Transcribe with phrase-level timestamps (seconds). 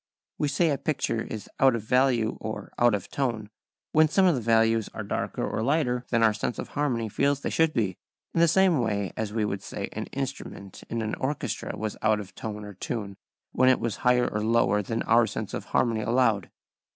[0.39, 3.51] We say a picture is out of value or out of tone
[3.91, 7.41] when some of the values are darker or lighter than our sense of harmony feels
[7.41, 7.99] they should be,
[8.33, 12.19] in the same way as we should say an instrument in an orchestra was out
[12.19, 13.15] of tone or tune
[13.51, 16.49] when it was higher or lower than our sense of harmony allowed.